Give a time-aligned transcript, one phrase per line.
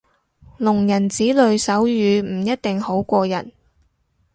[0.57, 1.85] 聾人子女手語
[2.23, 3.51] 唔一定好過人